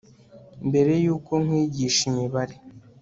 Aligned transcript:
mbere 0.67 0.91
yuko 1.03 1.31
nkwigisha 1.43 2.01
imibare 2.11 2.55